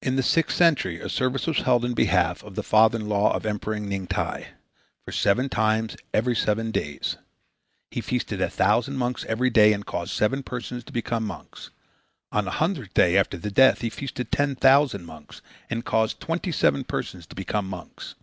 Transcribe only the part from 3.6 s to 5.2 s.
Ning Ti (516 528 A. D.) for